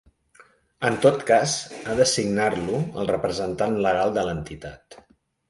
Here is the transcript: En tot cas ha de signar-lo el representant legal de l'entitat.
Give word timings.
En 0.87 0.95
tot 1.05 1.19
cas 1.31 1.53
ha 1.91 1.97
de 1.99 2.07
signar-lo 2.13 2.81
el 3.03 3.11
representant 3.13 3.79
legal 3.89 4.17
de 4.19 4.27
l'entitat. 4.31 5.01